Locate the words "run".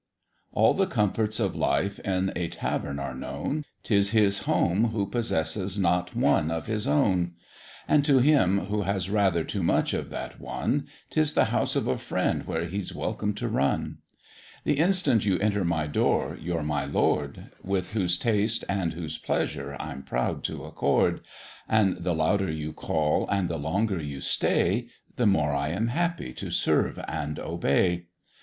13.47-13.99